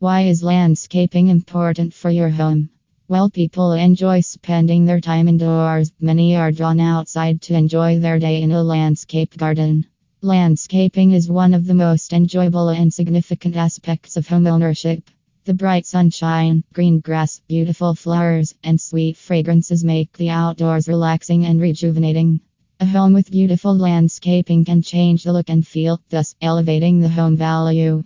Why 0.00 0.22
is 0.22 0.42
landscaping 0.42 1.28
important 1.28 1.92
for 1.92 2.08
your 2.08 2.30
home? 2.30 2.70
Well, 3.06 3.28
people 3.28 3.72
enjoy 3.72 4.22
spending 4.22 4.86
their 4.86 4.98
time 4.98 5.28
indoors. 5.28 5.92
Many 6.00 6.36
are 6.36 6.50
drawn 6.50 6.80
outside 6.80 7.42
to 7.42 7.54
enjoy 7.54 7.98
their 7.98 8.18
day 8.18 8.40
in 8.40 8.50
a 8.50 8.62
landscape 8.62 9.36
garden. 9.36 9.84
Landscaping 10.22 11.10
is 11.10 11.30
one 11.30 11.52
of 11.52 11.66
the 11.66 11.74
most 11.74 12.14
enjoyable 12.14 12.70
and 12.70 12.90
significant 12.90 13.56
aspects 13.56 14.16
of 14.16 14.26
home 14.26 14.46
ownership. 14.46 15.10
The 15.44 15.52
bright 15.52 15.84
sunshine, 15.84 16.64
green 16.72 17.00
grass, 17.00 17.42
beautiful 17.46 17.94
flowers, 17.94 18.54
and 18.64 18.80
sweet 18.80 19.18
fragrances 19.18 19.84
make 19.84 20.16
the 20.16 20.30
outdoors 20.30 20.88
relaxing 20.88 21.44
and 21.44 21.60
rejuvenating. 21.60 22.40
A 22.80 22.86
home 22.86 23.12
with 23.12 23.30
beautiful 23.30 23.76
landscaping 23.76 24.64
can 24.64 24.80
change 24.80 25.24
the 25.24 25.34
look 25.34 25.50
and 25.50 25.66
feel, 25.66 26.00
thus 26.08 26.34
elevating 26.40 27.00
the 27.00 27.10
home 27.10 27.36
value. 27.36 28.02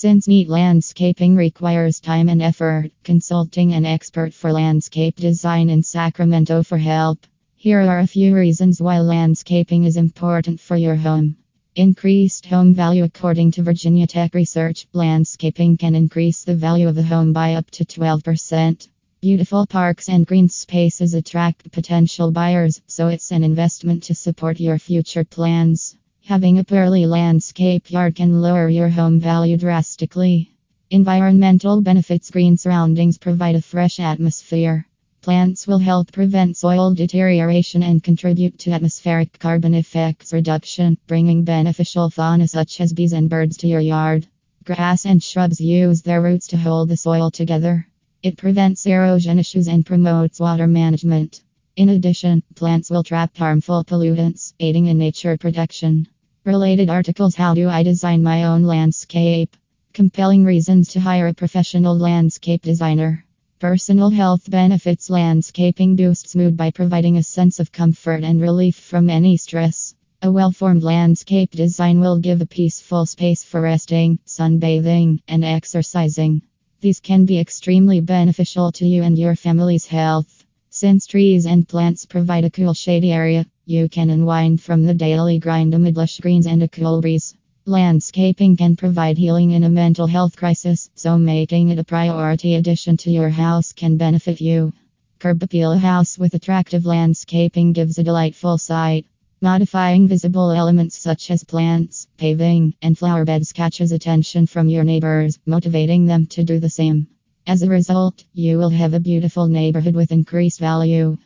Since 0.00 0.28
neat 0.28 0.48
landscaping 0.48 1.34
requires 1.34 1.98
time 1.98 2.28
and 2.28 2.40
effort, 2.40 2.92
consulting 3.02 3.72
an 3.72 3.84
expert 3.84 4.32
for 4.32 4.52
landscape 4.52 5.16
design 5.16 5.70
in 5.70 5.82
Sacramento 5.82 6.62
for 6.62 6.78
help. 6.78 7.26
Here 7.56 7.80
are 7.80 7.98
a 7.98 8.06
few 8.06 8.32
reasons 8.32 8.80
why 8.80 9.00
landscaping 9.00 9.82
is 9.82 9.96
important 9.96 10.60
for 10.60 10.76
your 10.76 10.94
home. 10.94 11.36
Increased 11.74 12.46
home 12.46 12.74
value 12.74 13.02
According 13.02 13.50
to 13.50 13.64
Virginia 13.64 14.06
Tech 14.06 14.34
Research, 14.34 14.86
landscaping 14.92 15.76
can 15.76 15.96
increase 15.96 16.44
the 16.44 16.54
value 16.54 16.86
of 16.86 16.96
a 16.96 17.02
home 17.02 17.32
by 17.32 17.54
up 17.54 17.68
to 17.72 17.84
12%. 17.84 18.86
Beautiful 19.20 19.66
parks 19.66 20.08
and 20.08 20.24
green 20.24 20.48
spaces 20.48 21.14
attract 21.14 21.72
potential 21.72 22.30
buyers, 22.30 22.80
so 22.86 23.08
it's 23.08 23.32
an 23.32 23.42
investment 23.42 24.04
to 24.04 24.14
support 24.14 24.60
your 24.60 24.78
future 24.78 25.24
plans. 25.24 25.96
Having 26.28 26.58
a 26.58 26.64
purely 26.64 27.06
landscape 27.06 27.90
yard 27.90 28.16
can 28.16 28.42
lower 28.42 28.68
your 28.68 28.90
home 28.90 29.18
value 29.18 29.56
drastically. 29.56 30.52
Environmental 30.90 31.80
benefits 31.80 32.30
Green 32.30 32.58
surroundings 32.58 33.16
provide 33.16 33.54
a 33.54 33.62
fresh 33.62 33.98
atmosphere. 33.98 34.86
Plants 35.22 35.66
will 35.66 35.78
help 35.78 36.12
prevent 36.12 36.58
soil 36.58 36.92
deterioration 36.92 37.82
and 37.82 38.02
contribute 38.02 38.58
to 38.58 38.72
atmospheric 38.72 39.38
carbon 39.38 39.72
effects 39.72 40.34
reduction, 40.34 40.98
bringing 41.06 41.44
beneficial 41.44 42.10
fauna 42.10 42.46
such 42.46 42.78
as 42.82 42.92
bees 42.92 43.14
and 43.14 43.30
birds 43.30 43.56
to 43.56 43.66
your 43.66 43.80
yard. 43.80 44.26
Grass 44.64 45.06
and 45.06 45.22
shrubs 45.22 45.62
use 45.62 46.02
their 46.02 46.20
roots 46.20 46.48
to 46.48 46.58
hold 46.58 46.90
the 46.90 46.98
soil 46.98 47.30
together. 47.30 47.88
It 48.22 48.36
prevents 48.36 48.84
erosion 48.84 49.38
issues 49.38 49.66
and 49.66 49.86
promotes 49.86 50.40
water 50.40 50.66
management. 50.66 51.40
In 51.74 51.88
addition, 51.88 52.42
plants 52.54 52.90
will 52.90 53.02
trap 53.02 53.34
harmful 53.34 53.82
pollutants, 53.82 54.52
aiding 54.60 54.88
in 54.88 54.98
nature 54.98 55.38
protection. 55.38 56.06
Related 56.48 56.88
articles 56.88 57.34
How 57.34 57.52
do 57.52 57.68
I 57.68 57.82
design 57.82 58.22
my 58.22 58.44
own 58.44 58.62
landscape? 58.62 59.54
Compelling 59.92 60.46
reasons 60.46 60.88
to 60.88 60.98
hire 60.98 61.26
a 61.26 61.34
professional 61.34 61.94
landscape 61.94 62.62
designer. 62.62 63.26
Personal 63.58 64.08
health 64.08 64.48
benefits 64.48 65.10
Landscaping 65.10 65.94
boosts 65.94 66.34
mood 66.34 66.56
by 66.56 66.70
providing 66.70 67.18
a 67.18 67.22
sense 67.22 67.60
of 67.60 67.70
comfort 67.70 68.24
and 68.24 68.40
relief 68.40 68.76
from 68.76 69.10
any 69.10 69.36
stress. 69.36 69.94
A 70.22 70.32
well 70.32 70.50
formed 70.50 70.82
landscape 70.82 71.50
design 71.50 72.00
will 72.00 72.18
give 72.18 72.40
a 72.40 72.46
peaceful 72.46 73.04
space 73.04 73.44
for 73.44 73.60
resting, 73.60 74.18
sunbathing, 74.24 75.20
and 75.28 75.44
exercising. 75.44 76.40
These 76.80 77.00
can 77.00 77.26
be 77.26 77.38
extremely 77.38 78.00
beneficial 78.00 78.72
to 78.72 78.86
you 78.86 79.02
and 79.02 79.18
your 79.18 79.36
family's 79.36 79.84
health. 79.84 80.46
Since 80.70 81.08
trees 81.08 81.44
and 81.44 81.68
plants 81.68 82.06
provide 82.06 82.44
a 82.44 82.50
cool, 82.50 82.72
shady 82.72 83.12
area, 83.12 83.44
you 83.68 83.86
can 83.86 84.08
unwind 84.08 84.62
from 84.62 84.82
the 84.82 84.94
daily 84.94 85.38
grind 85.38 85.74
amid 85.74 85.94
lush 85.94 86.20
greens 86.20 86.46
and 86.46 86.62
a 86.62 86.68
cool 86.68 87.02
breeze. 87.02 87.34
Landscaping 87.66 88.56
can 88.56 88.76
provide 88.76 89.18
healing 89.18 89.50
in 89.50 89.62
a 89.62 89.68
mental 89.68 90.06
health 90.06 90.38
crisis, 90.38 90.88
so 90.94 91.18
making 91.18 91.68
it 91.68 91.78
a 91.78 91.84
priority 91.84 92.54
addition 92.54 92.96
to 92.96 93.10
your 93.10 93.28
house 93.28 93.74
can 93.74 93.98
benefit 93.98 94.40
you. 94.40 94.72
Curb 95.18 95.42
appeal 95.42 95.72
A 95.72 95.76
house 95.76 96.16
with 96.16 96.32
attractive 96.32 96.86
landscaping 96.86 97.74
gives 97.74 97.98
a 97.98 98.02
delightful 98.02 98.56
sight. 98.56 99.04
Modifying 99.42 100.08
visible 100.08 100.50
elements 100.50 100.96
such 100.96 101.30
as 101.30 101.44
plants, 101.44 102.08
paving, 102.16 102.72
and 102.80 102.96
flower 102.96 103.26
beds 103.26 103.52
catches 103.52 103.92
attention 103.92 104.46
from 104.46 104.70
your 104.70 104.82
neighbors, 104.82 105.38
motivating 105.44 106.06
them 106.06 106.24
to 106.28 106.42
do 106.42 106.58
the 106.58 106.70
same. 106.70 107.06
As 107.46 107.60
a 107.62 107.68
result, 107.68 108.24
you 108.32 108.56
will 108.56 108.70
have 108.70 108.94
a 108.94 109.00
beautiful 109.00 109.46
neighborhood 109.46 109.94
with 109.94 110.10
increased 110.10 110.58
value. 110.58 111.18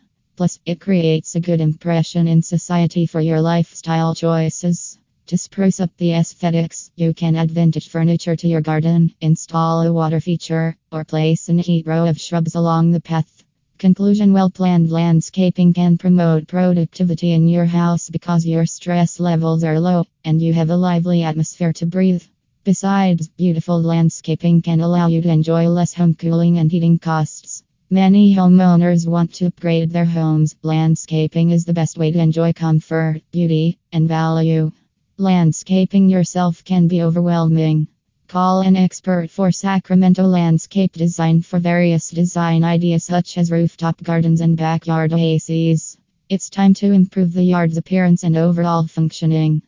Plus, 0.42 0.58
it 0.66 0.80
creates 0.80 1.36
a 1.36 1.40
good 1.40 1.60
impression 1.60 2.26
in 2.26 2.42
society 2.42 3.06
for 3.06 3.20
your 3.20 3.40
lifestyle 3.40 4.12
choices. 4.12 4.98
To 5.28 5.38
spruce 5.38 5.78
up 5.78 5.96
the 5.98 6.14
aesthetics, 6.14 6.90
you 6.96 7.14
can 7.14 7.36
add 7.36 7.52
vintage 7.52 7.88
furniture 7.88 8.34
to 8.34 8.48
your 8.48 8.60
garden, 8.60 9.14
install 9.20 9.82
a 9.82 9.92
water 9.92 10.18
feature, 10.18 10.76
or 10.90 11.04
place 11.04 11.48
a 11.48 11.52
neat 11.52 11.86
row 11.86 12.06
of 12.08 12.20
shrubs 12.20 12.56
along 12.56 12.90
the 12.90 13.00
path. 13.00 13.44
Conclusion 13.78 14.32
Well 14.32 14.50
planned 14.50 14.90
landscaping 14.90 15.74
can 15.74 15.96
promote 15.96 16.48
productivity 16.48 17.30
in 17.30 17.46
your 17.46 17.66
house 17.66 18.10
because 18.10 18.44
your 18.44 18.66
stress 18.66 19.20
levels 19.20 19.62
are 19.62 19.78
low 19.78 20.06
and 20.24 20.42
you 20.42 20.52
have 20.54 20.70
a 20.70 20.76
lively 20.88 21.22
atmosphere 21.22 21.72
to 21.74 21.86
breathe. 21.86 22.24
Besides, 22.64 23.28
beautiful 23.28 23.80
landscaping 23.80 24.60
can 24.62 24.80
allow 24.80 25.06
you 25.06 25.22
to 25.22 25.28
enjoy 25.28 25.68
less 25.68 25.94
home 25.94 26.14
cooling 26.14 26.58
and 26.58 26.72
heating 26.72 26.98
costs. 26.98 27.51
Many 27.92 28.34
homeowners 28.34 29.06
want 29.06 29.34
to 29.34 29.48
upgrade 29.48 29.90
their 29.90 30.06
homes. 30.06 30.56
Landscaping 30.62 31.50
is 31.50 31.66
the 31.66 31.74
best 31.74 31.98
way 31.98 32.10
to 32.10 32.18
enjoy 32.18 32.54
comfort, 32.54 33.20
beauty, 33.30 33.78
and 33.92 34.08
value. 34.08 34.72
Landscaping 35.18 36.08
yourself 36.08 36.64
can 36.64 36.88
be 36.88 37.02
overwhelming. 37.02 37.88
Call 38.28 38.62
an 38.62 38.76
expert 38.76 39.28
for 39.30 39.52
Sacramento 39.52 40.22
landscape 40.22 40.92
design 40.92 41.42
for 41.42 41.58
various 41.58 42.08
design 42.08 42.64
ideas 42.64 43.04
such 43.04 43.36
as 43.36 43.50
rooftop 43.50 44.02
gardens 44.02 44.40
and 44.40 44.56
backyard 44.56 45.12
oases. 45.12 45.98
It's 46.30 46.48
time 46.48 46.72
to 46.80 46.92
improve 46.92 47.34
the 47.34 47.44
yard's 47.44 47.76
appearance 47.76 48.24
and 48.24 48.38
overall 48.38 48.86
functioning. 48.86 49.60